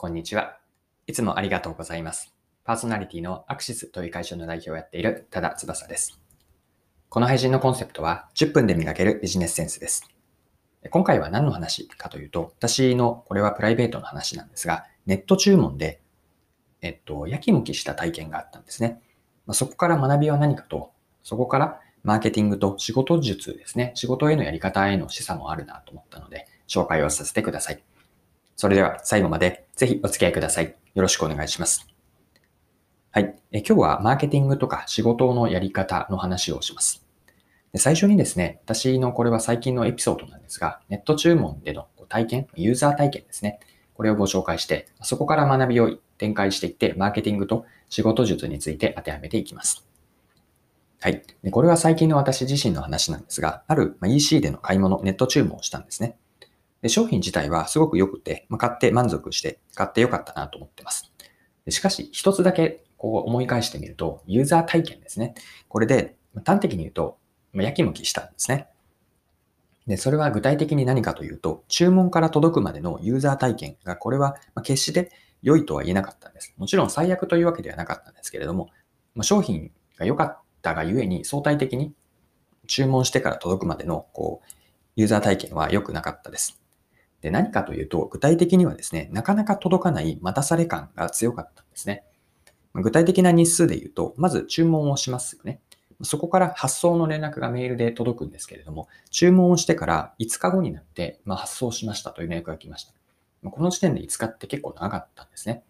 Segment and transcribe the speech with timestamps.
[0.00, 0.56] こんにちは。
[1.06, 2.34] いつもありがとうございます。
[2.64, 6.18] パーソナリティのアクシスという会社の代表をやっている多田翼です。
[7.10, 10.08] この配信のコンセプトは10分で磨けるビジネスセンスです。
[10.88, 16.00] 今回は何の話かというと、私のこれはプライベートの話なんですが、ネット注文で、
[16.80, 19.02] えっと、やきもきした体験があったんですね。
[19.44, 20.92] ま、そこから学びは何かと、
[21.22, 27.82] そこからマーケティングと仕事術ですね、仕事へのやり方への示唆もあるなと思ったので、紹介をさせてください。
[28.60, 30.76] それでは最後までぜひお付き合いください。
[30.92, 31.88] よろしくお願いします。
[33.10, 33.34] はい。
[33.52, 37.02] え今日はマーケティングとか仕事のやり方の話をします。
[37.72, 43.60] で最初にですね、私のこれは最近のエピソードなんですが、ネット注文での体験、ユーザー体験ですね。
[43.94, 49.86] これをご紹介して、そこから学びを展開していって、マーケティングと仕事術について当てはめていきます。
[51.00, 51.22] はい。
[51.42, 56.18] でこれは最近の私自身の話なんですが、ある EC での買い物、ネット注文をしたんですね。
[56.82, 61.12] で商品自体はすごく良くて、まあ、買って満足して買って良かったなと思ってます。
[61.64, 65.34] でしかし、一つだけこう思い返してみると、ユーザー体験ですね。
[65.68, 67.18] これで端的に言うと、
[67.52, 68.68] まあ、やきもきしたんですね。
[69.86, 75.10] で、それは具体的に何かというと、注文から届くまでのユーザー体験が、これは決して
[75.42, 76.54] 良いとは言えなかったんです。
[76.56, 78.70] もちろん最悪というわけではなかったんですけれども、
[79.14, 81.92] ま、商品が良かったがゆえに相対的に
[82.66, 84.52] 注文してから届くまでのこう
[84.96, 86.59] ユーザー体験は良くなかったです。
[87.20, 92.04] で、何かというと、具体的にはですね、なかなか届かない待たされ感が強かったんですね。
[92.74, 95.60] 具体的な日数で言うと、まず注文をしますよね。
[96.02, 103.50] そこから発送の連絡がメールで届くんですけれども、注文をしてから5日後になって、まあ、発送しましたという連絡が来ました。
[103.50, 105.62] この時点で5日って結構長かったんですね。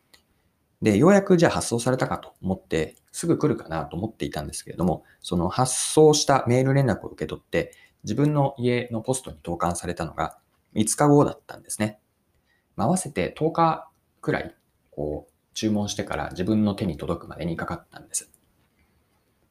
[0.83, 7.73] で、ようやくじゃあ発送されたかと思って、すぐ来るかなと思っていたんですけれども、その発送したメール連絡を受け取って、
[8.05, 10.39] 自分の家のポストに投函されたのが
[10.75, 11.99] 5日後だったんですね。
[12.77, 13.91] まあ、合わせて10日
[14.21, 14.55] くらい、
[14.91, 18.31] こう、注文してから自分の手に届くまでにかかったんです。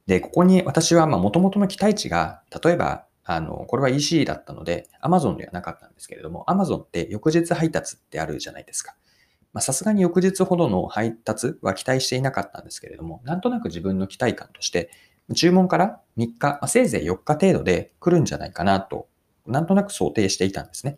[0.08, 8.96] で、ここに私は、まあ、元々の期待値が、例えば、あの、これは EC だったので、Amazon ではなかったんですけれども、Amazon って翌日配達ってあるじゃないですか。
[9.54, 14.90] まさすがに翌日ほどの配達は期待していなかったんですけれども、なんとなく自分の期待感として、
[15.36, 19.08] 注文から3日、まあ、せいぜい4日程度で来るんじゃないかなと、
[19.46, 20.98] なんとなく想定していたんですね。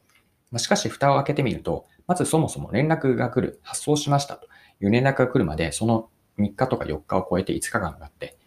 [0.59, 4.47] しかし、蓋を開けてみると、まずそもそも連絡が来る、発送しましたと
[4.81, 8.37] いう連絡が来るまで、その3日とか4日を超えて5日間があって、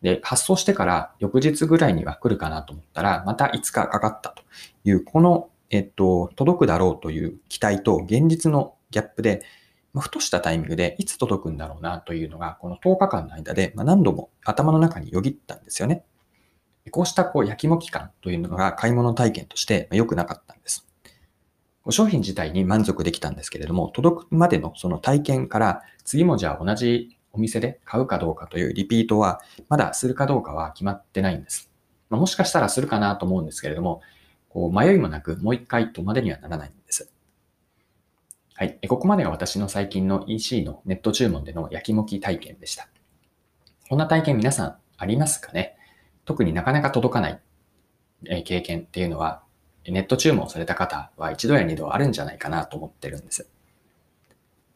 [0.00, 4.42] で、発送してから翌日ぐらいには来るかなと思ったら、また5日かかったと
[4.84, 9.42] いう、この、えっと、届くだろうという期待と現実のギャップで、
[9.92, 16.04] まふとしたタイミングでいつ届くんだろうなというのが、この10日間の間で、ま何度も頭の中によぎったんですよね。
[16.90, 20.91] こうしたこう焼きもき感というのが買い物体験として良くなかったんです。
[21.90, 31.70] 商品自体に満足できたんですけれども、届くまでのその体験から次もじゃあ同じお店で買うかどうかというリピートはまだするかどうかは決まってないんです。
[32.10, 34.02] まあ、もしかしたらするかなと思うんですけれども、
[34.48, 37.10] こう迷いもなくもう一回とまでにはならないんです。
[38.54, 38.78] はい。
[38.86, 42.86] ここまでが私の最近の EC のネット注文での焼きもき体験でした。
[43.88, 45.76] こんな体験皆さんありますかね？
[46.26, 47.40] 特になかなか届かない
[48.44, 49.42] 経験っていうのは
[49.86, 53.48] ネット注文された方は一度や二度あるんじゃないかなと思ってるんです。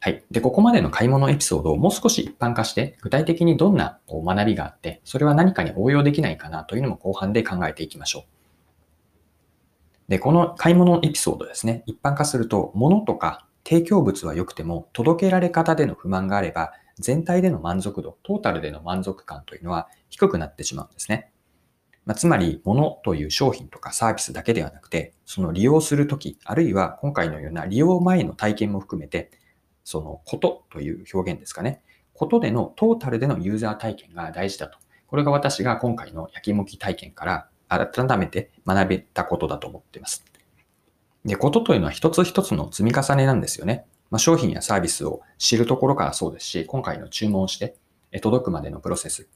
[0.00, 0.24] はい。
[0.30, 10.10] で、ここまでの買い物エピソードをもう少し一般化して、具体的にどんな学びがあって、それは何かに応用できないかなというのも後半で考えていきましょう。
[10.10, 21.32] で、この買い物エピソードですね、一般化すると、物とか提供物は良くても、届けられ方での不満があれば、全体での満足度、トータルでの満足感というのは低くなってしまうんですね。
[22.06, 29.32] まあ、つまり、物という商品とかサービスだけではなくて、その利用するとき、あるいは今回のような利用前の体験も含めて、
[29.82, 31.82] そのことという表現ですかね。
[32.14, 34.78] ことでのトータルでのユーザー体験が大事だと。
[35.08, 40.24] これが私が今回の焼きもき体験から改めて学べたことだと思っています。
[41.24, 43.84] で、ことというのは一つ一つの積み重ねなんですよね。
[44.10, 47.76] まあ、商品やサービスを知るところからそうですし、今回の注文して
[48.22, 49.28] 届くまでのプロセス、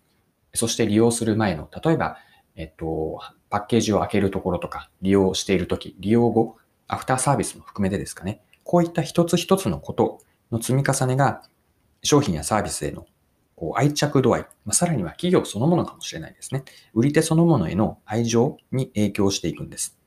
[0.55, 2.19] そして利用する前の、例えば
[2.61, 6.57] えっと、パッケージを開けるところとか、利用しているとき、利用後、
[6.89, 8.43] アフターサービスも含めてですかね。
[8.65, 10.21] こういった一つ一つのこと
[10.53, 11.43] の積み重ねが、
[12.03, 13.07] 商品やサービスへの
[13.61, 16.65] こう愛着度合い、まあ、さらには企業そのものかもしれないですね。
[16.95, 19.99] 売り手そのものへの愛情に影響していくんです。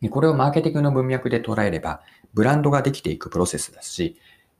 [0.00, 2.02] でこれをマーケティングの文脈で捉えれば、
[2.34, 4.18] ブランドができていくプロセスですし、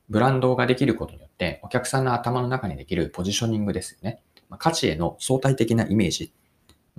[0.09, 4.23] ブランドができることによって、お客さんの頭の中にできるポジショニングですよね。
[4.59, 6.33] 価値への相対的なイメージ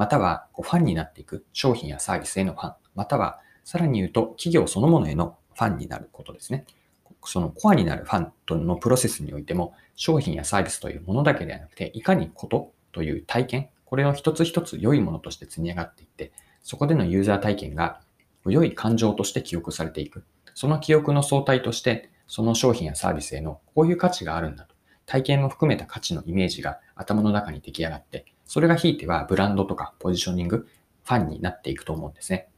[0.02, 6.66] またはファンになっていく商品やサービスへのファン、またはさらに言うと企業そのものへのファンになることですね。
[7.24, 16.32] そのコアになるファンとのプロセスにおいても、商品やサービスというものだけではなくて、いかにことという体験、これを一つ一つ良いものとして積み上がっていって、
[16.64, 18.02] そこでのユーザー体験が
[18.48, 20.24] 良い感情として記憶されていく。
[20.56, 24.74] その記憶の相対として、その商品やサービスへのこういう価値があるんだと。
[25.06, 30.68] 体験も含めた価値のイメージが頭の中に出来上がって、それがひいてはブランドとかポジショニング、
[31.06, 32.50] ファンになっていくと思うんですね。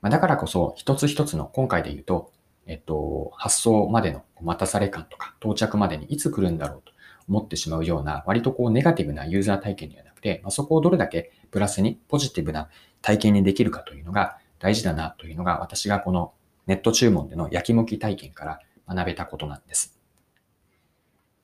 [0.00, 2.32] まあ、だからこそ、一つ一つの今回で言うと、
[2.66, 6.92] えっと、発送までの待たされ感とか、到着までにいつ来るんだろうと
[7.28, 12.68] 思ってしまうような、割とこうネガティブなユーザー体験ではなくて、まあ、そこをどれだけプラスにポジティブな
[13.00, 16.32] 体験にできるかというのが大事だなというのが私がこの
[16.66, 19.99] ネット注文での焼きもき体験から学べたことなんです。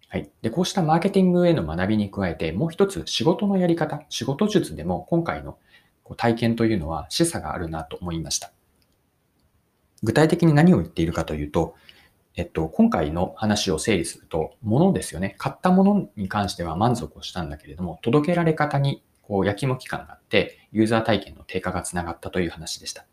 [0.08, 0.30] はい。
[0.42, 5.58] で、こうしたマーケティングへの学びに加えて、もう一つ仕事のやり方、仕事術でも今回の
[6.16, 8.52] 体験というのは示唆があるなと思いました。
[10.02, 11.74] 具体的に何を言っているかというと、
[12.36, 15.34] えっと、今回の話を整理すると、物ですよね。
[15.38, 23.06] 買ったものに関しては満足をしたんだけれども、届けられ方にこう、焼きもき感があって、ユーザー体験の低下がつながったという話でした。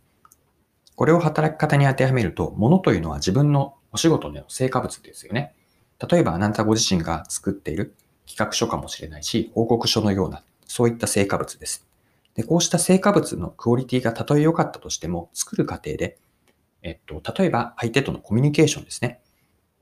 [0.95, 5.55] これを働き方に当てはめると、物というのは自分のお仕事での成果物ですよね。
[6.09, 7.95] 例えば、あなたご自身が作っている
[8.27, 11.87] 企画書かもしれないし、報告書のような、そういった成果物です。
[12.35, 16.17] で、こうした成果物のクオリティがたとえ良かったとしても、作る過程で
[16.83, 19.21] えっと、例えば相手とのコミュニケーションですね。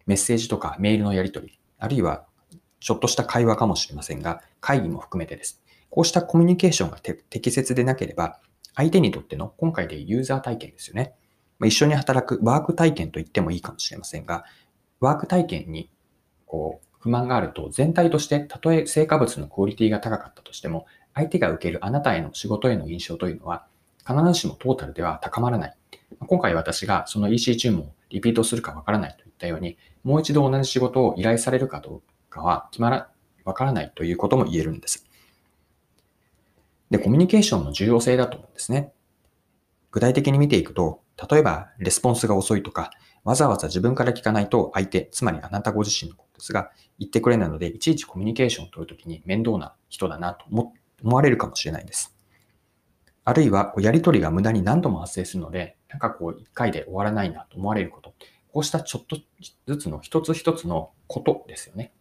[0.06, 2.26] メッセージとかメールのやり取り、あるいは
[2.80, 5.62] ちょっとした会話かもしれませんが、会議も含めてです。
[5.90, 8.40] こうしたコミュニケーションが適切でなければ、
[8.76, 11.14] 相手にとっての今回でユーザー体験ですよね。
[11.64, 14.46] 一緒に働くワーク体験と言ってもいいかもしれませんが、
[15.00, 15.90] ワーク体験に
[16.52, 23.66] こう不満があると全体としてたとえ成果物のクオリティが高かったとしても、相手が受けるあなたへの仕事への印象というのは
[24.06, 25.78] 必ずしもトータルでは高まらない。
[26.20, 33.10] 今回私がその EC 注文をリピートするかわからないといったように、もう一度同じ仕事を依頼されるかどうかは決まら、
[33.46, 35.08] わからないということも言えるんです。
[36.90, 38.92] で、コミュニケーションの重要性だと思うんですね。
[39.92, 42.92] 具体的に見ていくと、例えばレスポンスが遅いとか、
[43.24, 50.74] わざわざ自分から聞かないと相手、つまりあなたご自身のことですが、言ってくれないので、いちいちコミュニケーションを取るときに面倒な人だなと思
[51.04, 52.16] われるかもしれないです。
[53.24, 58.16] あるいは、やりとりが無駄に何度も発生するので、なんかこう、一回で終わらないなと思われること。
[58.52, 59.18] こうしたちょっと
[59.68, 61.94] ずつの一つ一つのことですよね。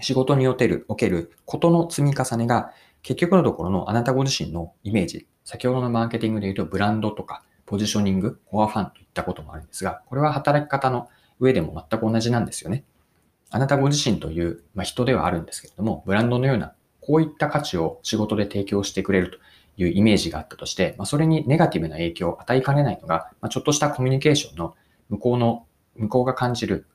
[0.00, 2.72] 仕事における、おけることの積み重ねが、
[3.02, 11.08] 結局のところのあなたご自身のイメージ、先ほどのマーケティングで言うとブランドとか、ポジショニング、コアファンといったこともあるんですが、これは働き方の
[11.38, 12.84] 上でも全く同じなんですよね。
[13.50, 19.38] あなたご自身という、まあ、人ではあるんですけれども、ブランドのようなこういった価値を仕事で提供してくれると
[19.76, 24.74] いうイメージがあったとして、まあ、それにネガティブな影響を与えかねないのが、まあ、ちょっとしたコミュニケーションの
[25.10, 26.86] 向こうの、向こうが感じる、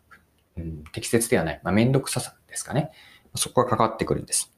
[0.58, 2.92] うん、適切ではない、まあ、めんどくささですかね。
[3.36, 4.52] そこが関わってくるんです。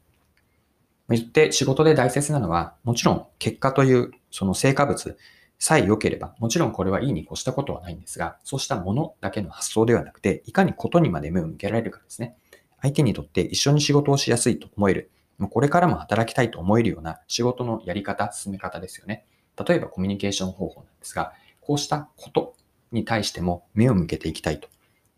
[1.09, 5.17] 言って仕事で大切なのは、もちろん結果というその成果物
[5.63, 12.35] さえ良ければ、もちろんこれはいいに越したことはないんですが、そうしたものだけの発想ではなくて、いかにことにまで目を向けられるかですね。
[12.81, 15.11] 相手にとって一緒に仕事をしやすいと思える。
[15.37, 19.23] もうこれからも働きたいと思えるような仕事のやり方、進め方ですよね。
[19.67, 22.55] 例えばコミュニケーション方法なんですが、こうしたこと
[22.91, 24.67] に対しても目を向けていきたいと。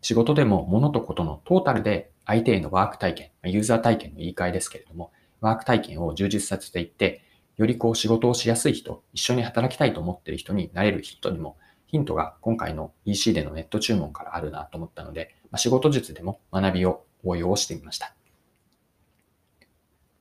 [0.02, 7.22] 仕事でも物とことのトータルで相手へのワーク体験、ユーザー体験の言い換えですけれども、ワーク体験を充実させていって、
[7.56, 11.56] よりこう仕事をしやすい人、一緒に働きたいと思っている人になれる人にも、
[11.86, 18.14] ヒントが今回の EC でのネット注文からあるなと思ったので、まあ、仕事術でも学びを応用してみました。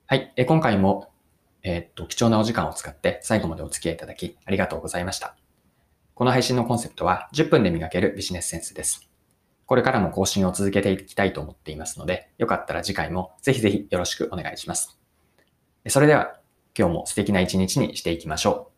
[0.05, 0.31] はい。
[0.35, 1.11] え今回も、
[1.63, 5.35] えー、っと、貴重なお時間を使って最後までお付き合いいただきありがとうございました。
[6.13, 9.09] この配信のコンセプトは10分で磨けるビジネスセンスです。
[9.65, 14.99] これからも更新を続けていきたいと思っていますので、よかったら次回もぜひぜひよろしくお願いします。
[15.87, 16.37] それでは
[16.77, 18.72] 今日も素敵な一日にしていきましょう。